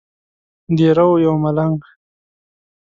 دیره 0.77 1.03
وو 1.07 1.21
یو 1.25 1.35
ملنګ. 1.43 1.79